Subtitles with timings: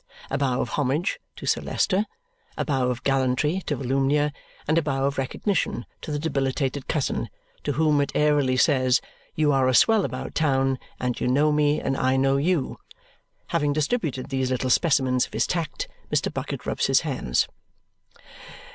[0.31, 2.05] A bow of homage to Sir Leicester,
[2.57, 4.33] a bow of gallantry to Volumnia,
[4.67, 7.29] and a bow of recognition to the debilitated Cousin,
[7.63, 8.99] to whom it airily says,
[9.35, 12.79] "You are a swell about town, and you know me, and I know you."
[13.49, 16.33] Having distributed these little specimens of his tact, Mr.
[16.33, 17.47] Bucket rubs his hands.